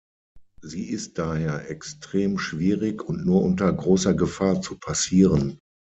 [0.63, 5.59] Sie ist daher extrem schwierig und nur unter großer Gefahr zu passieren.